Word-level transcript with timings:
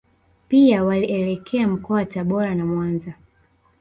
Pia 0.47 0.83
walielekea 0.83 1.67
mkoa 1.67 1.95
wa 1.97 2.05
Tabora 2.05 2.55
na 2.55 2.65
Mwanza 2.65 3.13